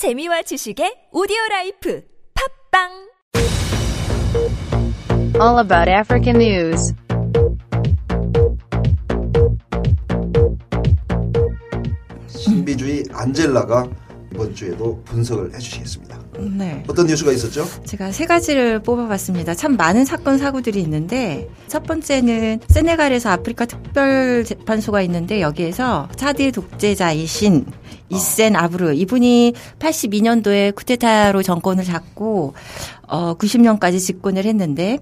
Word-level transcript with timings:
재미와 0.00 0.40
지식의 0.40 1.12
오디오 1.12 1.36
라이프 1.50 2.00
팟빵 2.32 2.88
All 5.36 5.60
about 5.60 5.90
African 5.90 6.40
news. 6.40 6.94
신비주의 12.28 13.04
안젤라가 13.12 13.90
이번 14.40 14.54
주에도 14.54 15.02
분석을 15.04 15.54
해주시겠습니다. 15.54 16.18
네. 16.56 16.82
어떤 16.88 17.06
뉴스가 17.06 17.30
있었죠? 17.32 17.66
제가 17.84 18.10
세 18.10 18.24
가지를 18.24 18.80
뽑아봤습니다. 18.82 19.54
참 19.54 19.76
많은 19.76 20.06
사건 20.06 20.38
사고들이 20.38 20.80
있는데 20.80 21.46
첫 21.68 21.82
번째는 21.82 22.60
세네갈에서 22.68 23.28
아프리카 23.28 23.66
특별 23.66 24.42
재판소가 24.44 25.02
있는데 25.02 25.42
여기에서 25.42 26.08
차드 26.16 26.52
독재자이신 26.52 27.66
이센 28.08 28.56
아브르 28.56 28.94
이분이 28.94 29.52
82년도에 29.78 30.74
쿠데타로 30.74 31.42
정권을 31.42 31.84
잡고 31.84 32.54
어 33.08 33.34
90년까지 33.34 34.00
집권을 34.00 34.46
했는데 34.46 34.98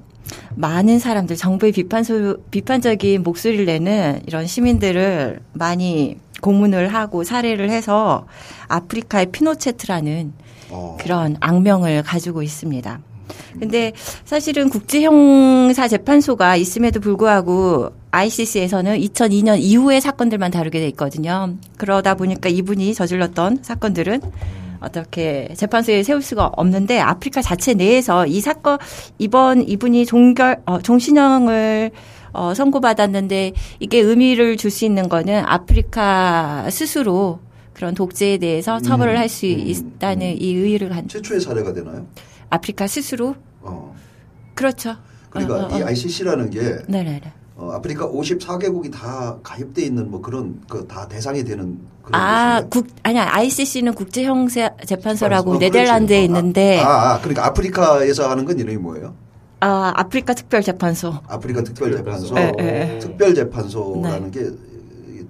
많은 0.55 0.99
사람들 0.99 1.37
정부의 1.37 1.73
비판 1.73 2.05
소 2.05 2.37
비판적인 2.51 3.23
목소리를 3.23 3.65
내는 3.65 4.21
이런 4.27 4.47
시민들을 4.47 5.41
많이 5.53 6.17
고문을 6.41 6.95
하고 6.95 7.25
살해를 7.25 7.71
해서 7.71 8.27
아프리카의 8.69 9.33
피노체트라는 9.33 10.33
어. 10.71 10.97
그런 11.01 11.37
악명을 11.41 12.03
가지고 12.03 12.43
있습니다. 12.43 13.01
근데 13.59 13.93
사실은 14.25 14.71
국제형사재판소가 14.71 16.57
있음에도 16.57 17.01
불구하고 17.01 17.91
ICC에서는 18.11 18.99
2002년 18.99 19.59
이후의 19.61 20.01
사건들만 20.01 20.51
다루게 20.51 20.81
돼 20.81 20.89
있거든요. 20.89 21.55
그러다 21.77 22.15
보니까 22.15 22.49
이분이 22.49 22.95
저질렀던 22.95 23.59
사건들은 23.63 24.21
어떻게 24.81 25.49
재판소에 25.57 26.03
세울 26.03 26.23
수가 26.23 26.47
없는데 26.57 27.01
아프리카 27.01 27.43
자체 27.43 27.75
내에서 27.75 28.27
이 28.27 28.41
사건 28.41 28.79
이번 29.19 29.69
이분이 29.69 30.07
종결 30.07 30.63
어, 30.67 30.81
종신형을 30.81 31.91
어, 32.33 32.55
선고받았는데 32.55 33.53
이게 33.81 33.99
의미를 34.01 34.57
줄 34.57 34.71
수 34.71 34.85
있는 34.85 35.09
거는 35.09 35.45
아프리카 35.47 36.69
스스로 36.71 37.41
그런 37.73 37.95
독재에 37.95 38.39
대해서 38.39 38.81
처벌을 38.81 39.15
음, 39.15 39.19
할수 39.19 39.47
음, 39.47 39.59
있다는 39.67 40.41
이 40.41 40.55
의의를 40.55 40.89
간 40.91 41.09
최초의 41.09 41.41
사례가 41.41 41.73
되나요? 41.73 42.07
아프리카 42.51 42.87
스스로 42.87 43.35
어. 43.61 43.95
그렇죠. 44.55 44.97
그러니까 45.31 45.55
어, 45.55 45.59
어, 45.69 45.75
어. 45.75 45.79
이 45.79 45.83
ICC라는 45.83 46.51
게 46.51 46.61
네네네. 46.87 47.33
어, 47.59 47.73
아프리카 47.73 48.09
54개국이 48.09 48.93
다 48.93 49.37
가입돼 49.43 49.83
있는 49.83 50.11
뭐 50.11 50.21
그런 50.23 50.61
그 50.69 50.87
다 50.87 51.09
대상이 51.09 51.43
되는 51.45 51.79
그런 52.03 52.21
아, 52.21 52.61
곳인가요? 52.63 52.69
국 52.71 52.87
아니야 53.03 53.29
ICC는 53.35 53.95
국제 53.95 54.23
형사 54.25 54.71
재판소라고 54.87 55.53
어, 55.55 55.59
네덜란드에 55.59 56.21
그렇지. 56.21 56.25
있는데 56.27 56.79
아, 56.81 56.89
아, 56.89 57.15
아, 57.15 57.19
그러니까 57.19 57.47
아프리카에서 57.47 58.31
하는 58.31 58.45
건 58.45 58.59
이름이 58.59 58.77
뭐예요? 58.79 59.13
아, 59.61 59.93
아프리카 59.97 60.35
특별 60.35 60.63
재판소. 60.63 61.15
아프리카 61.27 61.63
특별 61.65 61.91
재판소. 61.97 62.33
네, 62.35 62.53
네. 62.57 62.99
특별 63.01 63.35
재판소라는 63.35 64.31
게 64.31 64.51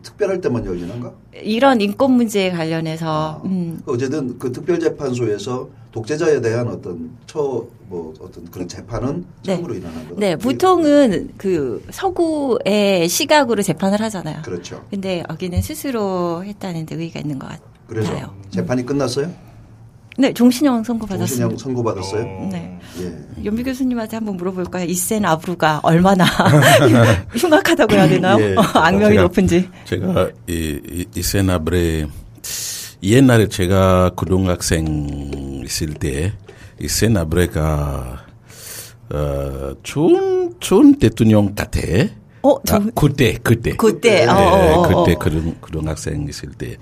특별할 0.03 0.41
때만 0.41 0.65
열리는가? 0.65 1.13
이런 1.43 1.81
인권 1.81 2.13
문제에 2.13 2.51
관련해서 2.51 3.41
아, 3.41 3.43
음, 3.45 3.81
어쨌든 3.87 4.39
그 4.39 4.53
특별재판소에서 4.53 5.69
독재자에 5.93 6.41
대한 6.41 6.69
어떤 6.69 7.11
처 7.27 7.67
뭐 7.89 8.13
어떤 8.21 8.45
그런 8.51 8.69
재판은 8.69 9.25
네. 9.47 9.55
처음으로 9.55 9.75
일어난 9.75 10.09
거다. 10.09 10.21
네, 10.21 10.37
보통은 10.37 11.31
그 11.39 11.83
서구의 11.91 13.09
시각으로 13.09 13.63
재판을 13.63 14.01
하잖아요. 14.03 14.43
그렇죠. 14.43 14.85
근데 14.91 15.25
여기는 15.29 15.63
스스로 15.63 16.45
했다는 16.45 16.87
데 16.87 16.95
의의가 16.97 17.21
있는 17.21 17.39
것 17.39 17.49
같아요. 17.49 17.67
그래서 17.87 18.35
재판이 18.51 18.85
끝났어요? 18.85 19.33
네, 20.21 20.33
종신형 20.33 20.83
선고 20.83 21.07
정신형 21.07 21.51
받았습니다. 21.51 21.63
선고 21.63 21.85
받았어요? 21.85 22.23
네. 22.51 22.77
예. 23.01 23.45
연비 23.45 23.63
교수님한테 23.63 24.17
한번 24.17 24.37
물어볼까요? 24.37 24.85
이센 24.87 25.25
아브루가 25.25 25.79
얼마나 25.85 26.25
흉악하다고 27.37 27.95
해야 27.95 28.09
되나요? 28.09 28.41
예, 28.45 28.57
악명이 28.75 29.15
제가- 29.17 29.23
높은지. 29.23 29.69
제가 29.85 30.31
이, 30.49 30.81
이, 30.91 31.05
이세나브레 31.15 32.07
옛날에 33.05 33.49
제가 33.49 34.11
고등학생 34.17 35.63
있을 35.65 35.95
때 35.95 36.33
이세나브레가 36.81 38.25
어, 39.11 39.73
좋은 39.85 40.55
좋은 40.59 40.99
대통령 40.99 41.55
같아. 41.55 41.81
어, 42.43 42.55
아, 42.57 42.61
저, 42.65 42.81
그때 42.95 43.37
그때 43.43 43.77
그때, 43.77 44.27
네, 44.27 44.27
어, 44.27 44.35
어, 44.35 44.73
어, 44.81 44.83
그때 45.05 45.15
어. 45.15 45.19
그런 45.19 45.55
고등학생 45.61 46.27
있을 46.29 46.51
때. 46.51 46.77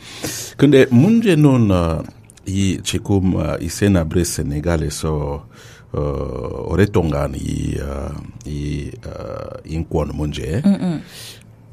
근데 0.57 0.87
문제는 0.91 1.71
어, 1.71 2.03
이 2.47 2.79
지금 2.83 3.35
어, 3.37 3.57
이세나브레 3.61 4.25
세네갈에서 4.25 5.47
어, 5.93 6.65
오랫동안 6.69 7.35
이, 7.37 7.77
어, 7.81 8.11
이 8.45 8.91
어, 9.07 9.11
인권 9.65 10.11
문제 10.15 10.63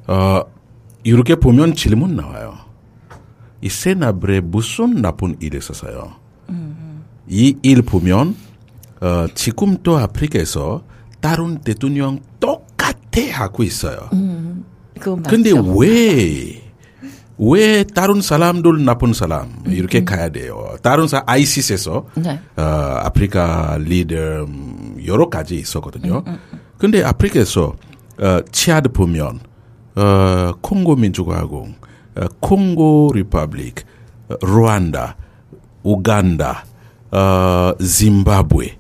어, 0.08 0.42
이렇게 1.04 1.36
보면 1.36 1.76
질문 1.76 2.16
나와요. 2.16 2.58
이 3.62 3.70
세나브레 3.70 4.42
무슨 4.42 5.02
나쁜 5.02 5.38
일이 5.40 5.58
있었어요? 5.58 6.16
이일 7.28 7.82
보면 7.84 8.36
어, 9.02 9.28
지금 9.34 9.78
또 9.84 9.98
아프리카에서 9.98 10.84
다른 11.22 11.60
대통령 11.60 12.20
똑같아 12.40 13.22
하고 13.32 13.64
있어요. 13.64 14.10
그건 15.00 15.24
맞죠. 15.24 15.30
근데 15.30 15.52
왜, 15.78 16.53
왜 17.38 17.84
다른 17.84 18.22
사람들 18.22 18.86
나쁜 18.86 19.14
사람 19.14 19.64
이렇게 19.66 20.04
가야 20.04 20.30
돼요? 20.30 20.76
다른 20.82 21.08
사 21.08 21.24
ICC에서 21.26 22.08
네. 22.16 22.40
어, 22.56 22.62
아프리카 22.62 23.78
리더 23.80 24.16
음, 24.44 24.98
여러 25.06 25.30
가지 25.30 25.56
있었거든요. 25.56 26.24
근데 26.78 27.04
아프리카에서 27.04 27.76
어, 28.20 28.40
Chad 28.52 28.90
보면 28.90 29.40
어, 29.96 30.52
콩고 30.62 30.96
민주공화국, 30.96 31.68
어, 32.16 32.26
콩고 32.40 33.12
Republic, 33.14 33.86
어, 34.30 34.36
르완다, 34.46 35.16
우간다, 35.84 36.66
어, 37.12 37.74
짐바브웨 37.80 38.78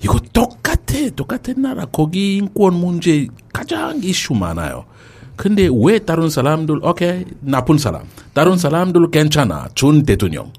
이거 0.00 0.18
똑같아, 0.32 1.10
똑같은 1.16 1.60
나라. 1.62 1.84
거기 1.86 2.36
인권 2.36 2.74
문제 2.74 3.26
가장 3.52 3.98
이슈 4.02 4.34
많아요. 4.34 4.84
근데 5.38 5.68
왜 5.72 5.98
다른 6.00 6.28
사람들, 6.28 6.84
오케이, 6.84 7.24
나쁜 7.40 7.78
사람. 7.78 8.02
다른 8.34 8.58
사람들 8.58 9.10
괜찮아. 9.10 9.68
좋은 9.74 10.02
대통령. 10.02 10.52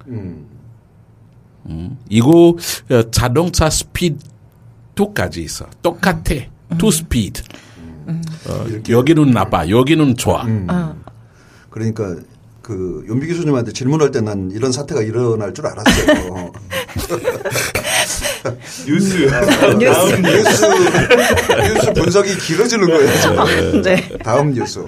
음, 1.67 1.97
이거 2.09 2.55
어, 2.89 3.11
자동차 3.11 3.69
스피드까지 3.69 5.41
있어. 5.43 5.65
똑같아. 5.83 6.33
two 6.77 6.89
스피드. 6.91 7.43
어, 8.07 8.65
여기는 8.89 9.31
나빠. 9.31 9.69
여기는 9.69 10.15
좋아. 10.15 10.45
그러니까 11.69 12.15
그 12.61 13.05
연비 13.09 13.27
교수님한테 13.27 13.71
질문할 13.73 14.11
때 14.11 14.21
난 14.21 14.49
이런 14.51 14.71
사태가 14.71 15.01
일어날 15.01 15.53
줄 15.53 15.67
알았어요. 15.67 16.51
뉴스. 18.87 19.17
뉴스, 19.79 20.15
뉴스 20.15 21.93
분석이 21.93 22.35
길어지는 22.37 22.87
거예요. 22.87 23.09
지금. 23.21 23.81
네. 23.81 23.95
다음 24.23 24.53
뉴스. 24.53 24.83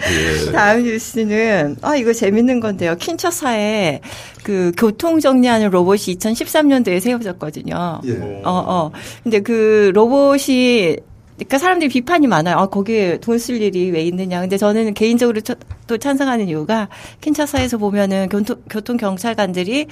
다음 0.51 0.83
뉴스는 0.83 1.77
아 1.81 1.95
이거 1.95 2.13
재밌는 2.13 2.59
건데요. 2.59 2.95
킨차사에 2.97 4.01
그 4.43 4.71
교통 4.77 5.19
정리하는 5.19 5.69
로봇이 5.69 6.17
2013년도에 6.17 6.99
세워졌거든요. 6.99 8.01
예. 8.05 8.11
어 8.43 8.63
어. 8.67 8.91
근데 9.23 9.39
그 9.39 9.91
로봇이 9.93 10.97
그러니까 11.37 11.57
사람들이 11.57 11.89
비판이 11.89 12.27
많아요. 12.27 12.57
아, 12.57 12.67
거기에 12.67 13.17
돈 13.19 13.39
쓸 13.39 13.59
일이 13.61 13.89
왜 13.89 14.03
있느냐. 14.03 14.41
근데 14.41 14.57
저는 14.57 14.93
개인적으로 14.93 15.41
저- 15.41 15.55
또 15.87 15.97
찬성하는 15.97 16.47
이유가 16.47 16.87
킨차사에서 17.21 17.79
보면은 17.79 18.29
교통, 18.29 18.57
교통 18.69 18.97
경찰관들이 18.97 19.87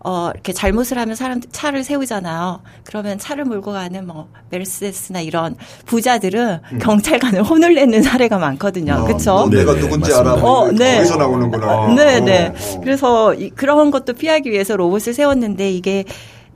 어, 0.00 0.30
이렇게 0.32 0.52
잘못을 0.52 0.98
하면 0.98 1.16
사람 1.16 1.40
차를 1.40 1.82
세우잖아요. 1.82 2.60
그러면 2.84 3.18
차를 3.18 3.44
몰고 3.44 3.72
가는 3.72 4.06
뭐 4.06 4.28
메르세데스나 4.50 5.20
이런 5.20 5.56
부자들은 5.86 6.60
경찰관을 6.80 7.42
혼을 7.42 7.74
내는 7.74 8.02
사례가 8.02 8.38
많거든요. 8.38 8.94
어, 8.94 9.04
그렇죠? 9.04 9.32
너 9.34 9.48
내가 9.48 9.74
네, 9.74 9.80
누군지 9.80 10.10
맞습니다. 10.10 10.32
알아. 10.32 10.42
어, 10.42 10.70
네. 10.72 10.96
거기서 10.96 11.16
나오는구나. 11.16 11.94
네, 11.94 12.16
어, 12.16 12.20
네. 12.20 12.46
어. 12.46 12.80
그래서 12.80 13.34
이, 13.34 13.50
그런 13.50 13.90
것도 13.90 14.12
피하기 14.12 14.50
위해서 14.50 14.76
로봇을 14.76 15.14
세웠는데 15.14 15.70
이게 15.72 16.04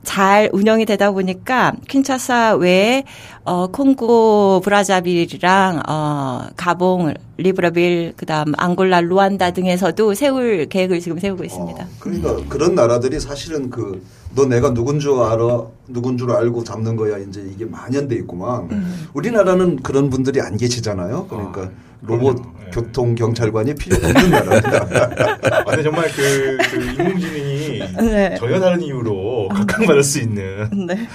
잘 0.03 0.49
운영이 0.53 0.85
되다 0.85 1.11
보니까 1.11 1.73
킨차사 1.87 2.55
외에 2.55 3.03
어 3.45 3.67
콩고 3.67 4.61
브라자빌이랑 4.63 5.81
어 5.87 6.47
가봉, 6.55 7.13
리브라빌, 7.37 8.13
그다음 8.15 8.53
앙골라, 8.57 9.01
루안다 9.01 9.51
등에서도 9.51 10.13
세울 10.13 10.65
계획을 10.67 10.99
지금 10.99 11.19
세우고 11.19 11.43
있습니다. 11.43 11.83
어, 11.83 11.87
그러니까 11.99 12.37
그런 12.49 12.75
나라들이 12.75 13.19
사실은 13.19 13.69
그 13.69 14.01
너 14.35 14.45
내가 14.45 14.73
누군 14.73 14.99
줄 14.99 15.19
알아 15.21 15.63
누군 15.87 16.17
줄 16.17 16.31
알고 16.31 16.63
잡는 16.63 16.95
거야 16.95 17.17
이제 17.17 17.43
이게 17.53 17.65
만연돼 17.65 18.15
있구만. 18.15 18.67
음. 18.71 19.07
우리나라는 19.13 19.77
그런 19.83 20.09
분들이 20.09 20.41
안 20.41 20.57
계시잖아요. 20.57 21.27
그러니까 21.27 21.69
로봇 22.01 22.37
그럼요. 22.37 22.53
예. 22.65 22.71
교통 22.71 23.15
경찰관이 23.15 23.75
필요 23.75 23.95
없는 23.97 24.29
나라입니다. 24.31 25.37
아, 25.59 25.63
근데 25.63 25.83
정말 25.83 26.09
그, 26.11 26.57
그 26.71 26.81
인공지능이 26.83 27.72
네. 27.99 28.35
전혀 28.35 28.59
다른 28.59 28.81
이유로 28.81 29.49
각광받을 29.49 30.03
수 30.03 30.19
있는 30.19 30.69
네. 30.87 31.07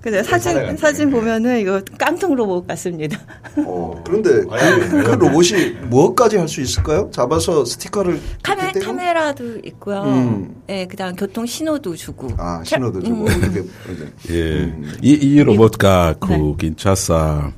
근데 0.00 0.22
사진. 0.22 0.76
사진 0.76 1.10
보면은 1.10 1.60
이거 1.60 1.80
깡통 1.96 2.34
로봇 2.34 2.66
같습니다. 2.66 3.18
어, 3.56 4.02
그런데 4.04 4.42
아니, 4.54 4.80
그, 4.90 5.02
그 5.02 5.10
로봇이 5.12 5.70
무엇까지 5.88 6.36
할 6.36 6.46
수 6.46 6.60
있을까요? 6.60 7.08
잡아서 7.10 7.64
스티커를 7.64 8.20
카메, 8.42 8.70
떼고? 8.72 8.84
카메라도 8.84 9.60
있고요. 9.64 10.02
음. 10.02 10.56
네, 10.66 10.84
그다음 10.86 11.16
교통 11.16 11.46
신호도 11.46 11.96
주고. 11.96 12.28
아 12.36 12.62
신호도 12.62 12.98
음. 12.98 13.04
주고 13.04 13.28
이렇게 13.30 13.62
예. 14.28 14.74
이, 15.00 15.10
이 15.12 15.42
로봇가 15.42 16.16
그 16.20 16.32
네. 16.32 16.54
kinshasa 16.58 17.52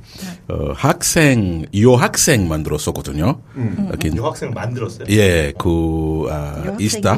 어, 0.48 0.72
학생 0.76 1.66
유학생 1.74 2.46
만들었었거든요. 2.46 3.40
어, 3.56 3.92
긴- 3.98 4.16
여학생을 4.16 4.54
만들었어요. 4.54 5.06
예, 5.10 5.52
그 5.58 6.26
아. 6.30 6.76
이스타 6.78 7.16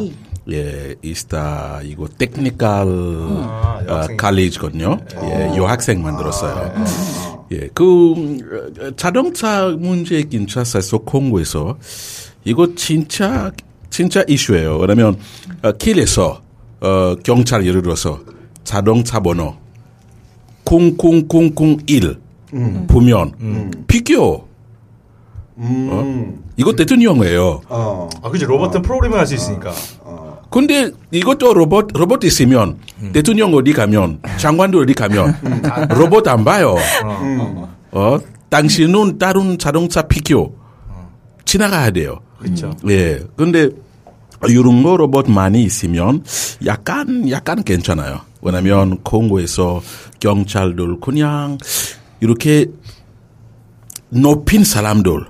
예, 0.51 0.95
이스타 1.03 1.81
이거 1.85 2.09
테크니컬 2.09 2.67
아, 2.67 3.81
아, 3.81 3.85
여학생. 3.87 4.17
칼리지거든요. 4.17 4.99
예, 5.23 5.53
유학생 5.57 6.03
만들었어요. 6.03 6.75
예, 7.53 7.69
그 7.75 8.13
음, 8.13 8.95
자동차 8.97 9.67
문제 9.79 10.23
kinshas에서 10.23 10.99
콩고에서 10.99 11.77
이거 12.45 12.75
진짜 12.75 13.51
진짜 13.91 14.23
이슈예요. 14.27 14.79
왜냐면 14.79 15.19
어, 15.63 15.73
길에서 15.73 16.41
어, 16.81 17.15
경찰 17.23 17.67
예를 17.67 17.83
들어서 17.83 18.21
자동차 18.65 19.21
번호 19.21 19.55
00001 20.65 22.19
보면 22.87 23.85
비교 23.87 24.49
음. 25.59 26.45
이거 26.57 26.75
대통령이에요. 26.75 27.63
어. 27.69 28.09
아, 28.23 28.31
그지 28.31 28.45
로봇은 28.45 28.83
프로그래밍 28.83 29.19
할수 29.19 29.35
있으니까. 29.35 29.73
근데 30.59 30.91
이것도 31.13 31.55
로봇 31.55 31.87
로봇 31.95 32.25
있으면 32.25 32.79
대통령 33.13 33.55
어디 33.55 33.73
가면 33.73 34.21
장관도 34.39 34.81
어디 34.81 34.93
가면 34.93 35.37
로봇 35.91 36.27
안 36.27 36.45
봐요. 36.45 36.75
어 37.93 38.19
당신은 38.49 39.19
다른 39.19 39.57
자동차 39.57 40.03
비교 40.03 40.57
지나가야 41.45 41.93
돼요. 41.93 42.19
그렇죠. 42.41 42.75
예. 42.89 43.21
근데 43.37 43.71
이런 44.49 44.83
거 44.83 44.97
로봇 44.97 45.31
많이 45.31 45.63
있으면 45.63 46.25
약간 46.67 47.31
약간 47.31 47.63
괜찮아요. 47.63 48.23
왜냐면 48.43 48.99
콩고에서 49.05 49.81
경찰들 50.19 50.99
그냥 50.99 51.57
이렇게 52.21 52.67
높인 54.09 54.65
사람들 54.65 55.25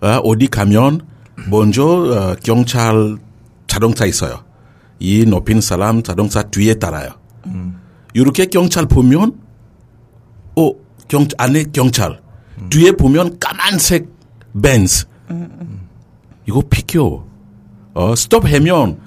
어, 0.00 0.08
어디 0.24 0.46
가면 0.46 1.02
먼저 1.50 1.84
어, 1.84 2.36
경찰 2.42 3.18
자동차 3.76 4.06
있어요. 4.06 4.42
이 4.98 5.26
높인 5.26 5.60
사람 5.60 6.02
자동차 6.02 6.42
뒤에 6.44 6.76
따라요. 6.76 7.10
이렇게 8.14 8.46
경찰 8.46 8.86
보면 8.86 9.34
어 10.56 10.70
경, 11.08 11.28
안에 11.36 11.64
경찰 11.74 12.18
뒤에 12.70 12.92
보면 12.92 13.38
까만색 13.38 14.08
벤츠 14.62 15.04
이거 16.48 16.62
비켜 16.70 17.26
어 17.92 18.14
스톱하면 18.16 18.98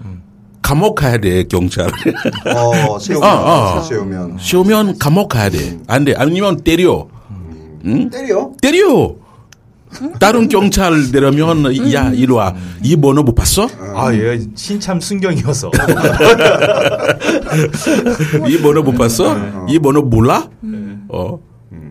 감옥 0.62 0.94
가야 0.94 1.18
돼 1.18 1.44
경찰 1.46 1.88
어, 1.88 3.00
세우면, 3.02 3.28
어, 3.28 3.78
어. 3.80 3.82
세우면. 3.82 4.38
쉬우면 4.40 5.00
감옥 5.00 5.30
가야 5.30 5.50
돼 5.50 5.80
안돼 5.88 6.14
아니면 6.16 6.58
때려 6.58 7.08
때려? 8.12 8.52
때려 8.62 9.16
다른 10.20 10.48
경찰 10.48 11.12
내려면 11.12 11.66
야 11.94 12.12
이리 12.14 12.32
와 12.32 12.54
이 12.84 12.96
번호 12.96 13.24
못 13.24 13.36
봤어 13.36 13.68
아, 13.96 14.14
얘 14.14 14.40
신참 14.56 15.00
순경이어서. 15.00 15.72
이 18.48 18.58
번호 18.62 18.84
못 18.84 18.94
봤어 18.94 19.36
이 19.68 19.80
번호 19.80 20.02
몰라 20.02 20.50
어 21.10 21.40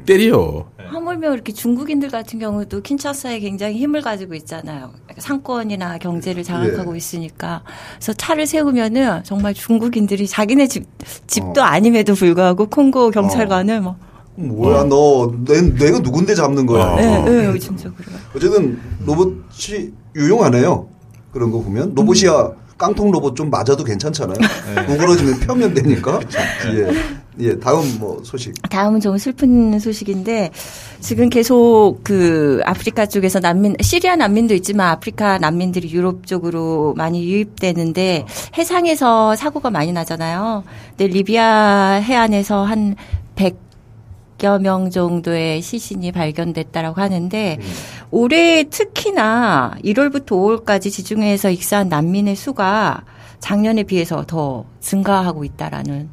때려 0.07 0.67
하물며 0.91 1.35
이렇게 1.35 1.53
중국인들 1.53 2.09
같은 2.09 2.39
경우도 2.39 2.81
킨차사에 2.81 3.41
굉장히 3.41 3.77
힘을 3.79 4.01
가지고 4.01 4.35
있잖아요. 4.37 4.91
상권이나 5.19 5.99
경제를 5.99 6.43
장악하고 6.43 6.95
예. 6.95 6.97
있으니까. 6.97 7.63
그래서 7.97 8.15
차를 8.15 8.47
세우면은 8.47 9.23
정말 9.23 9.53
중국인들이 9.53 10.27
자기네 10.27 10.67
집, 10.67 10.87
집도 11.27 11.61
어. 11.61 11.65
아님에도 11.65 12.15
불구하고 12.15 12.71
콩고 12.71 13.11
경찰관을 13.11 13.83
뭐. 13.83 13.97
뭐야 14.39 14.85
너 14.85 15.33
내, 15.45 15.61
내가 15.61 15.99
누군데 15.99 16.35
잡는 16.35 16.67
거야? 16.67 16.85
어. 16.85 16.97
네, 16.97 17.23
네, 17.23 17.47
요즘 17.47 17.77
적으로. 17.77 18.05
어쨌든 18.35 18.79
로봇이 19.05 19.91
유용하네요. 20.15 20.87
그런 21.33 21.51
거 21.51 21.61
보면 21.61 21.95
로봇이야 21.95 22.53
깡통 22.79 23.11
로봇 23.11 23.35
좀 23.35 23.51
맞아도 23.51 23.83
괜찮잖아요. 23.83 24.39
우그러지면 24.89 25.41
펴면 25.41 25.75
되니까. 25.75 26.21
예, 26.73 26.93
예. 27.41 27.59
다음 27.59 27.99
뭐 27.99 28.21
소식. 28.23 28.55
다음은 28.71 29.01
좀 29.01 29.19
슬픈 29.19 29.81
소식인데 29.81 30.53
지금 31.01 31.29
계속 31.29 31.99
그 32.05 32.61
아프리카 32.65 33.07
쪽에서 33.07 33.41
난민 33.41 33.75
시리아 33.81 34.15
난민도 34.15 34.55
있지만 34.55 34.91
아프리카 34.91 35.39
난민들이 35.39 35.93
유럽 35.93 36.25
쪽으로 36.27 36.95
많이 36.97 37.29
유입되는데 37.29 38.27
해상에서 38.57 39.35
사고가 39.35 39.71
많이 39.71 39.93
나잖아요. 39.93 40.63
근데 40.91 41.09
리비아 41.09 41.95
해안에서 41.95 42.63
한 42.63 42.95
100여 44.39 44.61
명 44.61 44.91
정도의 44.91 45.61
시신이 45.61 46.13
발견됐다라고 46.13 47.01
하는데 47.01 47.59
올해 48.11 48.65
특히나 48.65 49.75
1월부터 49.85 50.27
5월까지 50.27 50.91
지중해에서 50.91 51.51
익사한 51.51 51.89
난민의 51.89 52.37
수가 52.37 53.05
작년에 53.41 53.83
비해서 53.83 54.25
더 54.27 54.65
증가하고 54.81 55.45
있다라는 55.45 56.09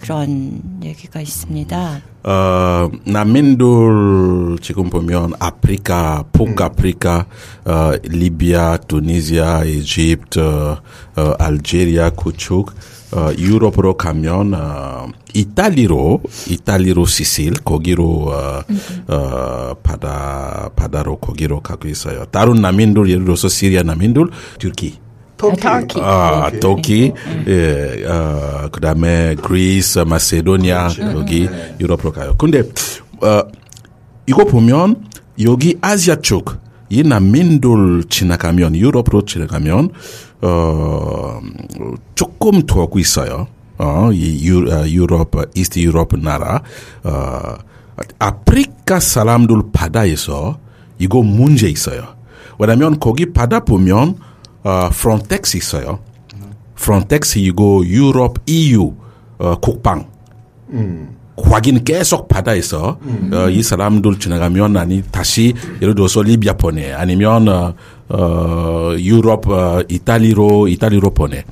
그런 0.00 0.62
얘기가 0.82 1.20
있습니다. 1.20 2.00
어, 2.22 2.90
난민들 3.04 4.58
지금 4.60 4.90
보면 4.90 5.32
아프리카, 5.38 6.24
북아프리카, 6.32 7.26
어, 7.64 7.92
리비아, 8.02 8.76
투니지아, 8.76 9.64
이집트, 9.64 10.40
어, 10.40 11.34
알제리아 11.38 12.10
그쪽, 12.10 12.72
어, 13.12 13.30
유럽으로 13.36 13.96
가면 13.96 14.54
어, 14.54 15.08
이탈리로, 15.34 16.22
이탈리로 16.48 17.06
시실 17.06 17.54
거기로 17.54 18.30
어, 18.30 18.62
어, 19.08 19.74
바다 19.82 20.70
바다로 20.76 21.16
거기로 21.18 21.60
가고 21.60 21.88
있어요. 21.88 22.24
다른 22.26 22.60
난민들 22.60 23.08
예를 23.08 23.24
들어서 23.24 23.48
시리아 23.48 23.82
난민들 23.82 24.28
터키. 24.60 24.98
터키. 25.40 25.60
터키. 25.60 26.00
아, 26.02 26.50
터키. 26.60 27.12
예, 27.48 28.04
어, 28.06 28.68
그 28.70 28.80
다음에 28.80 29.34
그리스, 29.36 30.00
마세도니아, 30.00 30.90
여기 31.14 31.48
유럽으로 31.80 32.12
가요. 32.12 32.34
근데, 32.36 32.62
어, 33.22 33.42
이거 34.26 34.44
보면, 34.44 35.06
여기 35.42 35.78
아시아 35.80 36.16
쪽, 36.16 36.58
이 36.90 37.02
난민들 37.02 38.04
지나가면, 38.10 38.76
유럽으로 38.76 39.24
지나가면, 39.24 39.90
어, 40.42 41.40
조금 42.14 42.66
더하고 42.66 42.98
있어요. 42.98 43.48
어, 43.78 44.10
이 44.12 44.46
유, 44.46 44.70
어, 44.70 44.86
유럽, 44.86 45.30
이스트 45.54 45.78
유럽 45.78 46.08
나라, 46.20 46.62
어, 47.02 47.54
아프리카 48.18 49.00
사람들 49.00 49.56
바다에서 49.72 50.58
이거 50.98 51.22
문제 51.22 51.68
있어요. 51.68 52.02
왜냐면 52.58 52.98
거기 53.00 53.32
바다 53.32 53.60
보면, 53.60 54.16
어, 54.62 54.88
Frontex 54.92 55.56
있어요. 55.56 56.00
Frontex 56.76 57.38
이거 57.38 57.82
유럽 57.84 58.38
EU 58.46 58.94
어, 59.38 59.56
국방 59.60 60.06
확인 61.42 61.82
계속 61.84 62.28
받아서 62.28 62.98
어, 63.32 63.48
이 63.50 63.62
사람들 63.62 64.18
지나가면 64.18 64.76
아니 64.76 65.02
다시 65.10 65.54
예를 65.80 65.94
들어서 65.94 66.22
리비아 66.22 66.54
보내 66.54 66.92
아니면 66.92 67.48
어, 67.48 67.74
어, 68.08 68.94
유럽 68.98 69.48
어, 69.48 69.82
Italy로 69.88 70.68
Italy로 70.68 71.10
보내. 71.10 71.44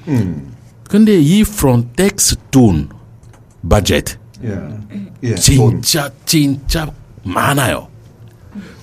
근데 0.89 1.19
이 1.21 1.43
프론텍스 1.45 2.37
돈 2.51 2.89
버젯 3.69 4.19
예. 4.45 4.51
예. 5.23 5.35
돈. 5.35 5.83
진짜 5.83 6.11
진짜 6.25 6.91
많아요. 7.25 7.89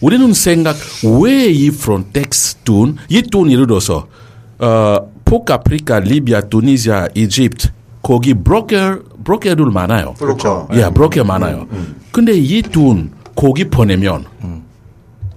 우리는 0.06 0.34
생각 0.34 0.76
왜 1.20 1.50
이 1.52 1.72
프론텍스 1.72 2.58
돈, 2.64 2.96
이 3.10 3.24
돈 3.24 3.52
예를 3.52 3.66
들어서 3.66 4.08
어, 4.60 4.98
북아프리카, 5.26 6.00
리비아, 6.02 6.42
투니지아, 6.42 7.08
이집트 7.16 7.70
거기 8.04 8.36
브로커 8.36 9.00
브로커들 9.24 9.66
많아요. 9.72 10.14
그렇죠. 10.14 10.68
예, 10.74 10.88
브로커 10.94 11.24
많아요. 11.24 11.68
근데 12.12 12.34
이 12.38 12.62
돈 12.62 13.10
거기 13.36 13.68
보내면 13.68 14.26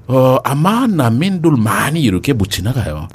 어, 0.06 0.36
아마 0.44 0.86
난민들 0.86 1.52
많이 1.52 2.02
이렇게 2.02 2.34
못 2.34 2.50
지나가요. 2.50 3.08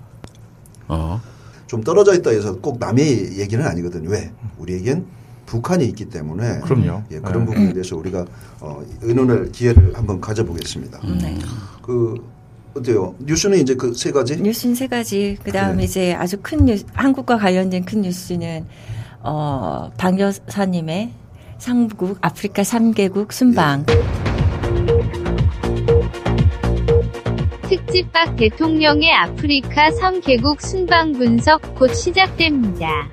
어. 0.88 1.22
좀 1.68 1.84
떨어져 1.84 2.16
있다 2.16 2.32
해서 2.32 2.56
꼭 2.58 2.80
남의 2.80 3.38
얘기는 3.40 3.64
아니거든요. 3.64 4.10
왜? 4.10 4.32
우리에겐 4.58 5.06
북한이 5.46 5.86
있기 5.86 6.06
때문에 6.06 6.60
그럼요. 6.62 7.04
예, 7.12 7.20
그런 7.20 7.40
네. 7.42 7.46
부분에 7.46 7.74
대해서 7.74 7.96
우리가 7.98 8.26
어, 8.62 8.82
의논할 9.02 9.52
기회를 9.52 9.96
한번 9.96 10.20
가져보겠습니다. 10.22 11.00
그 11.82 12.16
어때요? 12.76 13.14
뉴스는 13.20 13.60
이제 13.60 13.76
그 13.76 13.94
세 13.94 14.12
가지. 14.12 14.36
뉴스는 14.38 14.74
세 14.76 14.88
가지. 14.88 15.38
그 15.44 15.52
다음에 15.52 15.78
네. 15.78 15.84
이제 15.84 16.14
아주 16.14 16.38
큰 16.42 16.66
뉴스, 16.66 16.86
한국과 16.94 17.38
관련된 17.38 17.86
큰 17.86 18.02
뉴스는, 18.02 18.66
어, 19.22 19.92
박 19.98 20.20
여사님의 20.20 21.12
상국 21.60 22.18
아프리카 22.22 22.64
3개국 22.64 23.32
순방. 23.32 23.86
특집 27.70 28.12
박 28.12 28.36
대통령의 28.36 29.12
아프리카 29.14 29.90
3개국 29.90 30.60
순방 30.62 31.14
분석 31.14 31.76
곧 31.76 31.94
시작됩니다. 31.94 33.08